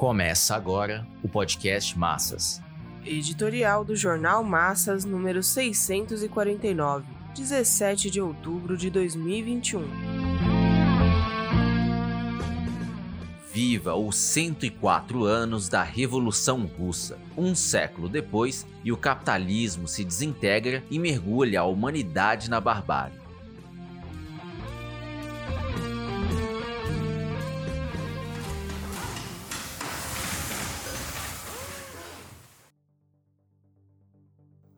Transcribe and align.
Começa 0.00 0.56
agora 0.56 1.06
o 1.22 1.28
podcast 1.28 1.98
Massas. 1.98 2.62
Editorial 3.04 3.84
do 3.84 3.94
Jornal 3.94 4.42
Massas, 4.42 5.04
número 5.04 5.42
649, 5.42 7.04
17 7.34 8.10
de 8.10 8.18
outubro 8.18 8.78
de 8.78 8.88
2021. 8.88 9.82
Viva 13.52 13.94
os 13.94 14.16
104 14.16 15.24
anos 15.24 15.68
da 15.68 15.82
Revolução 15.82 16.64
Russa. 16.64 17.18
Um 17.36 17.54
século 17.54 18.08
depois, 18.08 18.66
e 18.82 18.90
o 18.90 18.96
capitalismo 18.96 19.86
se 19.86 20.02
desintegra 20.02 20.82
e 20.90 20.98
mergulha 20.98 21.60
a 21.60 21.64
humanidade 21.64 22.48
na 22.48 22.58
barbárie. 22.58 23.20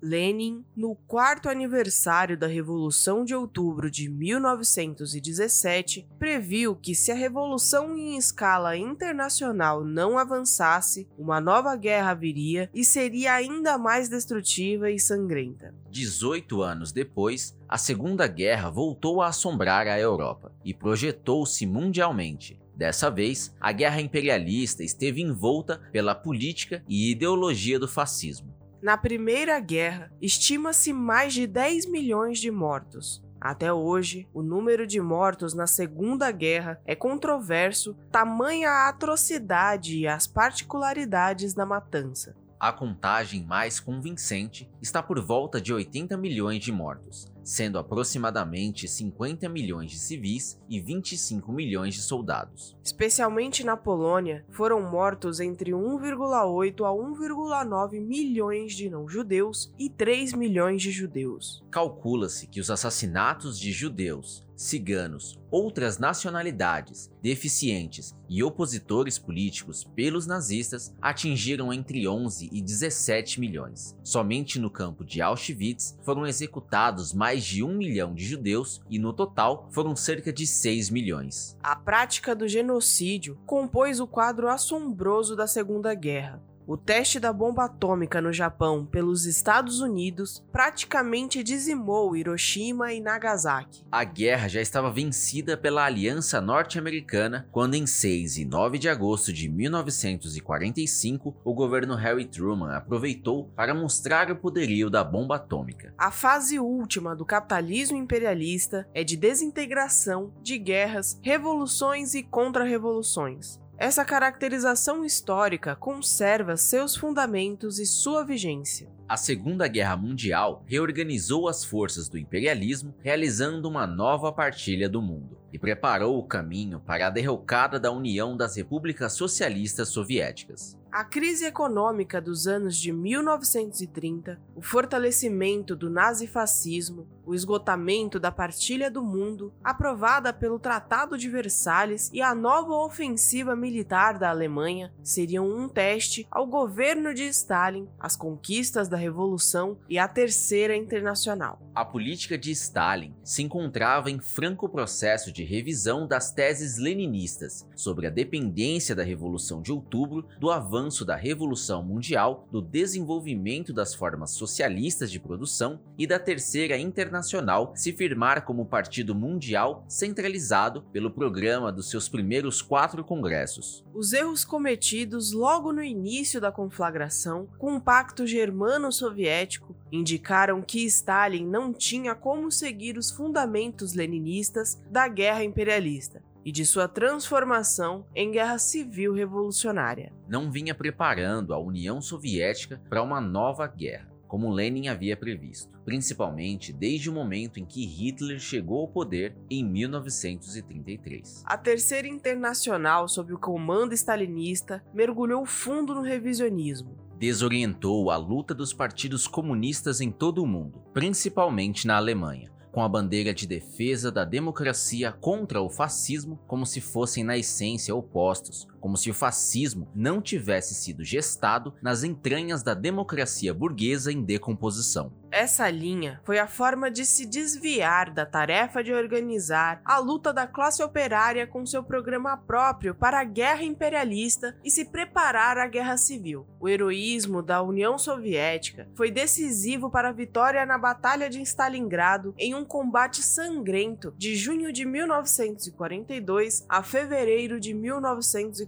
Lenin, 0.02 0.65
no 0.74 0.97
quarto 1.06 1.48
aniversário 1.48 2.37
da 2.37 2.48
Revolução 2.48 3.24
de 3.24 3.37
Outubro 3.37 3.88
de 3.88 4.09
1917, 4.09 6.09
previu 6.19 6.74
que 6.74 6.93
se 6.93 7.12
a 7.12 7.15
revolução 7.15 7.97
em 7.97 8.16
escala 8.16 8.77
internacional 8.77 9.84
não 9.84 10.19
avançasse, 10.19 11.07
uma 11.16 11.41
nova 11.41 11.77
guerra 11.77 12.15
viria 12.15 12.69
e 12.74 12.84
seria 12.84 13.34
ainda 13.34 13.79
mais 13.79 14.09
destrutiva 14.09 14.91
e 14.91 14.98
sangrenta. 14.98 15.73
18 15.88 16.62
anos 16.62 16.91
depois, 16.91 17.57
a 17.69 17.79
Segunda 17.79 18.27
Guerra 18.27 18.71
voltou 18.71 19.23
a 19.23 19.29
assombrar 19.29 19.87
a 19.87 20.01
Europa 20.01 20.52
e 20.65 20.74
projetou-se 20.74 21.65
mundialmente. 21.65 22.60
Dessa 22.74 23.09
vez, 23.09 23.55
a 23.60 23.71
guerra 23.71 24.01
imperialista 24.01 24.82
esteve 24.82 25.23
envolta 25.23 25.80
pela 25.93 26.15
política 26.15 26.82
e 26.88 27.13
ideologia 27.13 27.79
do 27.79 27.87
fascismo. 27.87 28.51
Na 28.83 28.97
Primeira 28.97 29.61
Guerra, 29.61 30.11
estima-se 30.21 30.93
mais 30.93 31.33
de 31.33 31.47
10 31.47 31.87
milhões 31.87 32.41
de 32.41 32.51
mortos. 32.51 33.23
Até 33.41 33.73
hoje, 33.73 34.29
o 34.35 34.43
número 34.43 34.88
de 34.88 35.01
mortos 35.01 35.55
na 35.55 35.69
Segunda 35.69 36.33
Guerra 36.33 36.80
é 36.85 36.97
controverso, 36.97 37.95
tamanha 38.10 38.69
a 38.69 38.88
atrocidade 38.88 39.97
e 39.97 40.09
as 40.09 40.27
particularidades 40.27 41.55
da 41.55 41.65
matança. 41.65 42.35
A 42.59 42.73
contagem 42.73 43.45
mais 43.45 43.79
convincente 43.79 44.69
está 44.83 45.01
por 45.01 45.21
volta 45.25 45.60
de 45.60 45.73
80 45.73 46.16
milhões 46.16 46.60
de 46.60 46.73
mortos, 46.73 47.32
sendo 47.45 47.79
aproximadamente 47.79 48.87
50 48.88 49.48
milhões 49.48 49.90
de 49.90 49.98
civis 49.98 50.60
e 50.68 50.80
25 50.80 51.52
milhões 51.52 51.95
de 51.95 52.02
soldados. 52.02 52.76
Especialmente 52.82 53.65
na 53.65 53.76
Polônia, 53.76 54.45
foram 54.51 54.82
mortos 54.82 55.40
entre 55.40 55.73
1,8 55.73 56.85
a 56.85 56.90
1,9 56.90 58.01
milhões 58.01 58.74
de 58.74 58.88
não-judeus 58.88 59.73
e 59.79 59.88
3 59.88 60.32
milhões 60.35 60.82
de 60.82 60.90
judeus. 60.90 61.63
Calcula-se 61.70 62.46
que 62.46 62.60
os 62.60 62.70
assassinatos 62.70 63.59
de 63.59 63.73
judeus, 63.73 64.47
ciganos, 64.62 65.38
outras 65.50 65.99
nacionalidades, 65.99 67.10
deficientes 67.21 68.15
e 68.28 68.43
opositores 68.43 69.19
políticos 69.19 69.84
pelos 69.94 70.27
nazistas 70.27 70.94
atingiram 71.00 71.72
entre 71.72 72.06
11 72.06 72.49
e 72.53 72.62
17 72.62 73.41
milhões. 73.41 73.97
Somente 74.03 74.59
no 74.59 74.71
campo 74.71 75.04
de 75.04 75.21
Auschwitz 75.21 75.99
foram 76.03 76.27
executados 76.27 77.12
mais 77.12 77.44
de 77.44 77.62
um 77.62 77.77
milhão 77.77 78.15
de 78.15 78.25
judeus 78.25 78.81
e 78.88 78.99
no 78.99 79.12
total 79.12 79.69
foram 79.71 79.94
cerca 79.97 80.32
de 80.32 80.47
6 80.47 80.91
milhões. 80.91 81.56
A 81.62 81.76
prática 81.76 82.34
do 82.34 82.49
genocídio 82.49 83.38
compôs 83.44 84.00
o 84.00 84.06
quadro 84.06 84.49
assombroso 84.49 85.37
da 85.37 85.47
Segunda 85.47 85.94
Guerra. 85.94 86.51
O 86.65 86.77
teste 86.77 87.19
da 87.19 87.32
bomba 87.32 87.65
atômica 87.65 88.21
no 88.21 88.32
Japão 88.32 88.87
pelos 88.87 89.26
Estados 89.26 89.81
Unidos 89.81 90.44
praticamente 90.53 91.42
dizimou 91.42 92.16
Hiroshima 92.16 92.92
e 92.92 93.00
Nagasaki. 93.00 93.84
A 93.91 94.04
guerra 94.04 94.47
já 94.47 94.60
estava 94.60 94.91
vencida 94.91 95.56
pela 95.56 95.84
Aliança 95.84 96.41
Norte-Americana 96.41 97.48
quando, 97.50 97.75
em 97.75 97.84
6 97.84 98.38
e 98.38 98.44
9 98.44 98.78
de 98.78 98.88
agosto 98.88 99.32
de 99.32 99.48
1945, 99.48 101.34
o 101.44 101.53
governo 101.53 101.97
Harry 101.97 102.26
Truman 102.26 102.76
aproveitou 102.76 103.50
para 103.56 103.75
mostrar 103.75 104.31
o 104.31 104.36
poderio 104.36 104.88
da 104.88 105.03
bomba 105.03 105.36
atômica. 105.36 105.92
A 105.98 106.12
fase 106.12 106.60
última 106.60 107.16
do 107.16 107.26
capitalismo 107.26 107.97
imperialista 107.97 108.88
é 108.94 109.03
de 109.03 109.16
desintegração, 109.16 110.32
de 110.41 110.59
guerras, 110.59 111.19
revoluções 111.22 112.15
e 112.15 112.22
contra-revoluções. 112.22 113.61
Essa 113.82 114.04
caracterização 114.04 115.04
histórica 115.04 115.75
conserva 115.75 116.56
seus 116.56 116.94
fundamentos 116.94 117.81
e 117.81 117.84
sua 117.84 118.25
vigência. 118.25 118.88
A 119.09 119.16
Segunda 119.16 119.66
Guerra 119.66 119.97
Mundial 119.97 120.62
reorganizou 120.69 121.48
as 121.48 121.65
forças 121.65 122.09
do 122.09 122.16
imperialismo, 122.16 122.94
realizando 123.00 123.69
uma 123.69 123.84
nova 123.84 124.32
partilha 124.32 124.88
do 124.88 125.03
mundo, 125.03 125.37
e 125.53 125.59
preparou 125.59 126.16
o 126.16 126.22
caminho 126.22 126.78
para 126.78 127.09
a 127.09 127.10
derrocada 127.10 127.81
da 127.81 127.91
União 127.91 128.37
das 128.37 128.56
Repúblicas 128.56 129.15
Socialistas 129.15 129.88
Soviéticas. 129.88 130.78
A 130.92 131.04
crise 131.04 131.47
econômica 131.47 132.20
dos 132.20 132.47
anos 132.47 132.76
de 132.76 132.92
1930, 132.92 134.38
o 134.54 134.60
fortalecimento 134.60 135.75
do 135.75 135.88
nazifascismo, 135.88 137.08
o 137.25 137.34
esgotamento 137.34 138.20
da 138.20 138.30
partilha 138.30 138.91
do 138.91 139.03
mundo, 139.03 139.54
aprovada 139.64 140.34
pelo 140.34 140.58
Tratado 140.58 141.16
de 141.16 141.30
Versalhes 141.30 142.10
e 142.12 142.20
a 142.20 142.34
nova 142.34 142.75
ofensiva 142.75 143.56
militar 143.56 144.19
da 144.19 144.28
Alemanha 144.28 144.92
seriam 145.03 145.48
um 145.48 145.66
teste 145.66 146.26
ao 146.30 146.47
governo 146.47 147.14
de 147.14 147.22
Stalin, 147.24 147.88
às 147.98 148.14
conquistas 148.14 148.86
da 148.86 148.97
Revolução 148.98 149.78
e 149.88 149.98
à 149.98 150.06
Terceira 150.06 150.76
Internacional. 150.76 151.59
A 151.74 151.86
política 151.86 152.36
de 152.36 152.50
Stalin 152.50 153.14
se 153.24 153.42
encontrava 153.42 154.10
em 154.10 154.20
franco 154.20 154.69
processo 154.69 155.32
de 155.32 155.42
revisão 155.42 156.06
das 156.06 156.32
teses 156.32 156.76
leninistas 156.76 157.66
sobre 157.74 158.06
a 158.06 158.10
dependência 158.10 158.94
da 158.94 159.03
Revolução 159.03 159.62
de 159.62 159.72
Outubro 159.72 160.26
do 160.38 160.50
avanço 160.50 160.81
da 161.04 161.15
Revolução 161.15 161.82
Mundial, 161.82 162.48
do 162.50 162.60
desenvolvimento 162.60 163.72
das 163.72 163.94
formas 163.94 164.32
socialistas 164.32 165.10
de 165.10 165.20
produção 165.20 165.81
e 165.97 166.06
da 166.06 166.19
Terceira 166.19 166.76
Internacional 166.76 167.72
se 167.76 167.93
firmar 167.93 168.44
como 168.44 168.66
partido 168.66 169.15
mundial 169.15 169.84
centralizado 169.88 170.82
pelo 170.92 171.10
programa 171.10 171.71
dos 171.71 171.88
seus 171.88 172.09
primeiros 172.09 172.60
quatro 172.60 173.04
congressos. 173.04 173.84
Os 173.94 174.12
erros 174.12 174.44
cometidos 174.44 175.32
logo 175.32 175.72
no 175.72 175.82
início 175.82 176.41
da 176.41 176.50
conflagração, 176.50 177.48
com 177.59 177.76
o 177.76 177.81
Pacto 177.81 178.26
Germano-Soviético, 178.26 179.76
indicaram 179.92 180.60
que 180.60 180.84
Stalin 180.87 181.47
não 181.47 181.72
tinha 181.72 182.15
como 182.15 182.50
seguir 182.50 182.98
os 182.98 183.10
fundamentos 183.10 183.94
leninistas 183.94 184.82
da 184.91 185.06
guerra 185.06 185.44
imperialista 185.44 186.22
e 186.44 186.53
de 186.53 186.64
sua 186.64 186.88
transformação 186.88 188.06
em 188.14 188.30
guerra 188.30 188.58
civil 188.58 189.12
revolucionária. 189.12 190.12
Não 190.28 190.50
vinha 190.50 190.75
preparando 190.75 191.54
a 191.54 191.58
União 191.58 192.00
Soviética 192.00 192.80
para 192.88 193.03
uma 193.03 193.20
nova 193.20 193.66
guerra 193.66 194.12
como 194.32 194.50
Lenin 194.50 194.88
havia 194.88 195.14
previsto, 195.14 195.78
principalmente 195.84 196.72
desde 196.72 197.10
o 197.10 197.12
momento 197.12 197.60
em 197.60 197.66
que 197.66 197.84
Hitler 197.84 198.38
chegou 198.38 198.80
ao 198.80 198.88
poder 198.88 199.36
em 199.50 199.62
1933. 199.62 201.42
A 201.44 201.58
Terceira 201.58 202.08
Internacional, 202.08 203.06
sob 203.09 203.34
o 203.34 203.38
comando 203.38 203.92
stalinista, 203.92 204.82
mergulhou 204.94 205.44
fundo 205.44 205.94
no 205.94 206.00
revisionismo, 206.00 206.97
desorientou 207.19 208.10
a 208.10 208.16
luta 208.16 208.54
dos 208.54 208.72
partidos 208.72 209.28
comunistas 209.28 210.00
em 210.00 210.10
todo 210.10 210.42
o 210.42 210.47
mundo, 210.47 210.82
principalmente 210.94 211.86
na 211.86 211.98
Alemanha, 211.98 212.50
com 212.72 212.83
a 212.83 212.88
bandeira 212.88 213.34
de 213.34 213.47
defesa 213.47 214.10
da 214.10 214.25
democracia 214.25 215.12
contra 215.12 215.60
o 215.60 215.69
fascismo 215.69 216.41
como 216.47 216.65
se 216.65 216.81
fossem 216.81 217.22
na 217.22 217.36
essência 217.36 217.95
opostos, 217.95 218.66
como 218.82 218.96
se 218.96 219.08
o 219.08 219.14
fascismo 219.14 219.88
não 219.94 220.20
tivesse 220.20 220.74
sido 220.74 221.04
gestado 221.04 221.72
nas 221.80 222.02
entranhas 222.02 222.64
da 222.64 222.74
democracia 222.74 223.54
burguesa 223.54 224.12
em 224.12 224.22
decomposição. 224.22 225.12
Essa 225.32 225.70
linha 225.70 226.20
foi 226.24 226.38
a 226.38 226.46
forma 226.46 226.90
de 226.90 227.06
se 227.06 227.24
desviar 227.24 228.10
da 228.10 228.26
tarefa 228.26 228.84
de 228.84 228.92
organizar 228.92 229.80
a 229.82 229.98
luta 229.98 230.30
da 230.30 230.46
classe 230.46 230.82
operária 230.82 231.46
com 231.46 231.64
seu 231.64 231.82
programa 231.82 232.36
próprio 232.36 232.94
para 232.94 233.18
a 233.18 233.24
guerra 233.24 233.62
imperialista 233.62 234.54
e 234.62 234.70
se 234.70 234.84
preparar 234.84 235.56
à 235.56 235.66
guerra 235.66 235.96
civil. 235.96 236.46
O 236.60 236.68
heroísmo 236.68 237.40
da 237.40 237.62
União 237.62 237.96
Soviética 237.98 238.86
foi 238.94 239.10
decisivo 239.10 239.90
para 239.90 240.10
a 240.10 240.12
vitória 240.12 240.66
na 240.66 240.76
Batalha 240.76 241.30
de 241.30 241.40
Stalingrado 241.40 242.34
em 242.36 242.54
um 242.54 242.64
combate 242.64 243.22
sangrento 243.22 244.12
de 244.18 244.36
junho 244.36 244.70
de 244.70 244.84
1942 244.84 246.66
a 246.68 246.82
fevereiro 246.82 247.58
de 247.58 247.72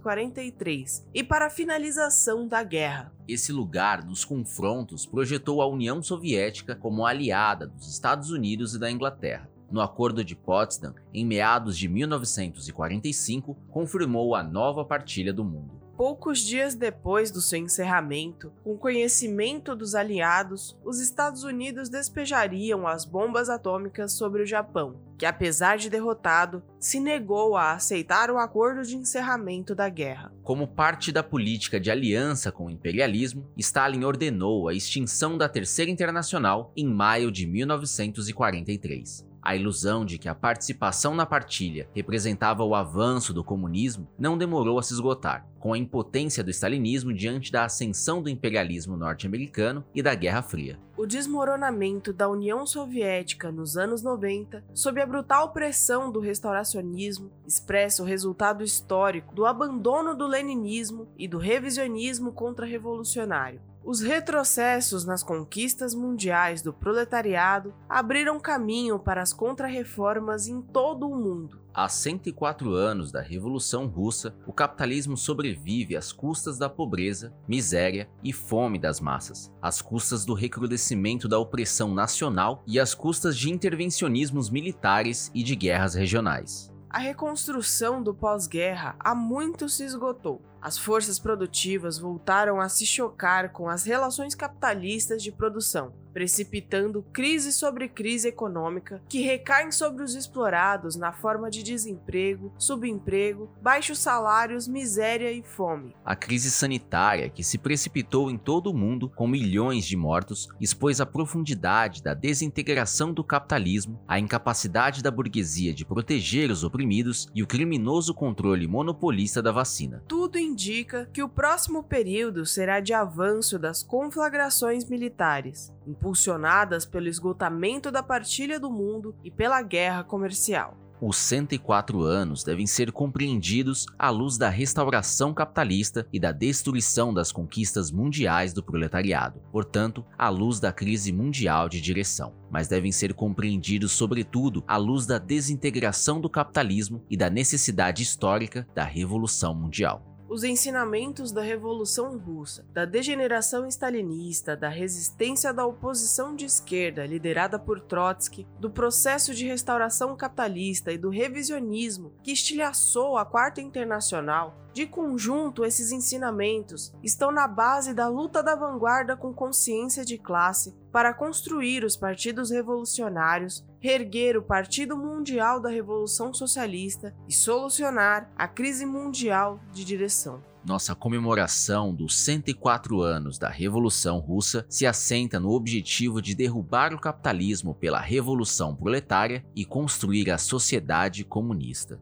1943 0.05 1.07
e 1.13 1.23
para 1.23 1.47
a 1.47 1.49
finalização 1.49 2.47
da 2.47 2.61
guerra. 2.61 3.11
Esse 3.27 3.51
lugar 3.51 4.05
nos 4.05 4.23
confrontos 4.23 5.05
projetou 5.05 5.61
a 5.61 5.67
União 5.67 6.01
Soviética 6.03 6.75
como 6.75 7.05
aliada 7.05 7.65
dos 7.65 7.91
Estados 7.91 8.29
Unidos 8.29 8.75
e 8.75 8.79
da 8.79 8.91
Inglaterra. 8.91 9.49
No 9.71 9.81
Acordo 9.81 10.23
de 10.23 10.35
Potsdam, 10.35 10.93
em 11.11 11.25
meados 11.25 11.75
de 11.75 11.87
1945, 11.87 13.55
confirmou 13.71 14.35
a 14.35 14.43
nova 14.43 14.85
partilha 14.85 15.33
do 15.33 15.43
mundo. 15.43 15.84
Poucos 15.97 16.39
dias 16.39 16.75
depois 16.75 17.31
do 17.31 17.39
seu 17.39 17.57
encerramento, 17.57 18.51
com 18.65 18.77
conhecimento 18.77 19.73
dos 19.73 19.95
aliados, 19.95 20.77
os 20.83 20.99
Estados 20.99 21.45
Unidos 21.45 21.87
despejariam 21.87 22.85
as 22.85 23.05
bombas 23.05 23.49
atômicas 23.49 24.11
sobre 24.11 24.43
o 24.43 24.45
Japão, 24.45 24.99
que, 25.17 25.25
apesar 25.25 25.77
de 25.77 25.89
derrotado, 25.89 26.61
se 26.77 26.99
negou 26.99 27.55
a 27.55 27.71
aceitar 27.71 28.29
o 28.29 28.37
acordo 28.37 28.83
de 28.83 28.97
encerramento 28.97 29.73
da 29.73 29.87
guerra. 29.87 30.33
Como 30.43 30.67
parte 30.67 31.13
da 31.13 31.23
política 31.23 31.79
de 31.79 31.89
aliança 31.89 32.51
com 32.51 32.65
o 32.65 32.69
imperialismo, 32.69 33.49
Stalin 33.55 34.03
ordenou 34.03 34.67
a 34.67 34.73
extinção 34.73 35.37
da 35.37 35.47
Terceira 35.47 35.89
Internacional 35.89 36.73
em 36.75 36.85
maio 36.85 37.31
de 37.31 37.47
1943. 37.47 39.25
A 39.45 39.55
ilusão 39.55 40.03
de 40.03 40.17
que 40.17 40.27
a 40.27 40.33
participação 40.33 41.13
na 41.13 41.23
partilha 41.23 41.87
representava 41.93 42.63
o 42.63 42.73
avanço 42.73 43.31
do 43.31 43.43
comunismo 43.43 44.07
não 44.17 44.39
demorou 44.39 44.79
a 44.79 44.81
se 44.81 44.91
esgotar, 44.91 45.47
com 45.59 45.71
a 45.71 45.77
impotência 45.77 46.43
do 46.43 46.49
stalinismo 46.49 47.13
diante 47.13 47.51
da 47.51 47.63
ascensão 47.63 48.23
do 48.23 48.29
imperialismo 48.29 48.97
norte-americano 48.97 49.85
e 49.93 50.01
da 50.01 50.15
Guerra 50.15 50.41
Fria. 50.41 50.79
O 50.97 51.05
desmoronamento 51.05 52.11
da 52.11 52.27
União 52.27 52.65
Soviética 52.65 53.51
nos 53.51 53.77
anos 53.77 54.01
90, 54.01 54.63
sob 54.73 54.99
a 54.99 55.05
brutal 55.05 55.53
pressão 55.53 56.11
do 56.11 56.19
restauracionismo, 56.19 57.29
expressa 57.45 58.01
o 58.01 58.05
resultado 58.05 58.63
histórico 58.63 59.35
do 59.35 59.45
abandono 59.45 60.15
do 60.15 60.25
leninismo 60.25 61.07
e 61.19 61.27
do 61.27 61.37
revisionismo 61.37 62.31
contra-revolucionário. 62.31 63.61
Os 63.85 64.01
retrocessos 64.01 65.05
nas 65.05 65.21
conquistas 65.21 65.93
mundiais 65.93 66.63
do 66.63 66.73
proletariado 66.73 67.71
abriram 67.87 68.39
caminho 68.39 68.97
para 68.97 69.21
as 69.21 69.31
contrarreformas 69.31 70.47
em 70.47 70.59
todo 70.59 71.07
o 71.07 71.15
mundo. 71.15 71.61
Há 71.71 71.87
104 71.87 72.73
anos 72.73 73.11
da 73.11 73.21
Revolução 73.21 73.85
Russa, 73.85 74.35
o 74.47 74.51
capitalismo 74.51 75.15
sobrevive 75.15 75.95
às 75.95 76.11
custas 76.11 76.57
da 76.57 76.67
pobreza, 76.67 77.31
miséria 77.47 78.09
e 78.23 78.33
fome 78.33 78.79
das 78.79 78.99
massas, 78.99 79.53
às 79.61 79.83
custas 79.83 80.25
do 80.25 80.33
recrudescimento 80.33 81.27
da 81.27 81.37
opressão 81.37 81.93
nacional 81.93 82.63
e 82.65 82.79
às 82.79 82.95
custas 82.95 83.37
de 83.37 83.51
intervencionismos 83.51 84.49
militares 84.49 85.29
e 85.31 85.43
de 85.43 85.55
guerras 85.55 85.93
regionais. 85.93 86.73
A 86.89 86.97
reconstrução 86.97 88.01
do 88.01 88.15
pós-guerra 88.15 88.95
há 88.99 89.13
muito 89.13 89.67
se 89.67 89.83
esgotou. 89.83 90.41
As 90.65 90.79
forças 90.79 91.19
produtivas 91.19 91.99
voltaram 91.99 92.59
a 92.59 92.67
se 92.67 92.87
chocar 92.87 93.51
com 93.51 93.69
as 93.69 93.85
relações 93.85 94.33
capitalistas 94.33 95.21
de 95.21 95.31
produção, 95.31 95.93
precipitando 96.11 97.03
crise 97.13 97.53
sobre 97.53 97.87
crise 97.87 98.29
econômica 98.29 98.99
que 99.07 99.21
recaem 99.21 99.69
sobre 99.69 100.01
os 100.01 100.15
explorados 100.15 100.95
na 100.95 101.11
forma 101.11 101.51
de 101.51 101.61
desemprego, 101.61 102.51
subemprego, 102.57 103.51
baixos 103.61 103.99
salários, 103.99 104.67
miséria 104.67 105.31
e 105.31 105.43
fome. 105.43 105.93
A 106.03 106.15
crise 106.15 106.49
sanitária, 106.49 107.29
que 107.29 107.43
se 107.43 107.59
precipitou 107.59 108.31
em 108.31 108.37
todo 108.37 108.71
o 108.71 108.73
mundo 108.73 109.07
com 109.09 109.27
milhões 109.27 109.85
de 109.85 109.95
mortos, 109.95 110.47
expôs 110.59 110.99
a 110.99 111.05
profundidade 111.05 112.01
da 112.01 112.15
desintegração 112.15 113.13
do 113.13 113.23
capitalismo, 113.23 114.01
a 114.07 114.17
incapacidade 114.17 115.03
da 115.03 115.11
burguesia 115.11 115.75
de 115.75 115.85
proteger 115.85 116.49
os 116.49 116.63
oprimidos 116.63 117.27
e 117.35 117.43
o 117.43 117.47
criminoso 117.47 118.15
controle 118.15 118.65
monopolista 118.67 119.43
da 119.43 119.51
vacina. 119.51 120.01
Tudo 120.07 120.39
indica 120.55 121.09
que 121.11 121.21
o 121.21 121.27
próximo 121.27 121.83
período 121.83 122.45
será 122.45 122.79
de 122.79 122.93
avanço 122.93 123.59
das 123.59 123.83
conflagrações 123.83 124.85
militares 124.85 125.73
impulsionadas 125.85 126.85
pelo 126.85 127.09
esgotamento 127.09 127.91
da 127.91 128.01
partilha 128.01 128.57
do 128.57 128.71
mundo 128.71 129.13
e 129.21 129.29
pela 129.29 129.61
guerra 129.61 130.01
comercial. 130.05 130.77
Os 131.01 131.17
104 131.17 132.01
anos 132.03 132.41
devem 132.41 132.65
ser 132.65 132.89
compreendidos 132.89 133.85
à 133.99 134.09
luz 134.09 134.37
da 134.37 134.47
restauração 134.47 135.33
capitalista 135.33 136.07
e 136.11 136.21
da 136.21 136.31
destruição 136.31 137.13
das 137.13 137.33
conquistas 137.33 137.91
mundiais 137.91 138.53
do 138.53 138.63
proletariado, 138.63 139.41
portanto, 139.51 140.05
à 140.17 140.29
luz 140.29 140.61
da 140.61 140.71
crise 140.71 141.11
mundial 141.11 141.67
de 141.67 141.81
direção, 141.81 142.33
mas 142.49 142.69
devem 142.69 142.93
ser 142.93 143.13
compreendidos, 143.13 143.91
sobretudo, 143.91 144.63
à 144.65 144.77
luz 144.77 145.05
da 145.05 145.17
desintegração 145.17 146.21
do 146.21 146.29
capitalismo 146.29 147.03
e 147.09 147.17
da 147.17 147.29
necessidade 147.29 148.01
histórica 148.01 148.65
da 148.73 148.85
revolução 148.85 149.53
mundial. 149.53 150.14
Os 150.35 150.43
ensinamentos 150.43 151.31
da 151.31 151.41
Revolução 151.41 152.17
Russa, 152.17 152.65
da 152.73 152.83
degeneração 152.83 153.65
stalinista, 153.69 154.53
da 154.53 154.67
resistência 154.67 155.53
da 155.53 155.65
oposição 155.65 156.35
de 156.35 156.43
esquerda 156.43 157.05
liderada 157.05 157.57
por 157.57 157.79
Trotsky, 157.79 158.45
do 158.59 158.69
processo 158.69 159.33
de 159.33 159.47
restauração 159.47 160.13
capitalista 160.13 160.91
e 160.91 160.97
do 160.97 161.09
revisionismo 161.09 162.11
que 162.21 162.33
estilhaçou 162.33 163.17
a 163.17 163.23
Quarta 163.23 163.61
Internacional, 163.61 164.57
de 164.75 164.85
conjunto, 164.85 165.63
esses 165.63 165.93
ensinamentos 165.93 166.93
estão 167.01 167.31
na 167.31 167.47
base 167.47 167.93
da 167.93 168.09
luta 168.09 168.43
da 168.43 168.57
vanguarda 168.57 169.15
com 169.15 169.33
consciência 169.33 170.03
de 170.03 170.17
classe 170.17 170.75
para 170.91 171.13
construir 171.13 171.85
os 171.85 171.95
partidos 171.95 172.51
revolucionários, 172.51 173.65
reerguer 173.85 174.35
o 174.35 174.41
Partido 174.41 174.97
Mundial 174.97 175.61
da 175.61 175.69
Revolução 175.69 176.33
Socialista 176.33 177.13
e 177.29 177.31
solucionar 177.31 178.31
a 178.35 178.47
crise 178.47 178.83
mundial 178.83 179.59
de 179.71 179.85
direção. 179.85 180.41
Nossa 180.65 180.95
comemoração 180.95 181.93
dos 181.93 182.17
104 182.17 182.99
anos 183.01 183.37
da 183.37 183.47
Revolução 183.47 184.17
Russa 184.17 184.65
se 184.67 184.87
assenta 184.87 185.39
no 185.39 185.51
objetivo 185.51 186.19
de 186.19 186.33
derrubar 186.33 186.95
o 186.95 186.99
capitalismo 186.99 187.75
pela 187.75 187.99
revolução 187.99 188.75
proletária 188.75 189.45
e 189.55 189.63
construir 189.63 190.31
a 190.31 190.39
sociedade 190.39 191.23
comunista. 191.23 192.01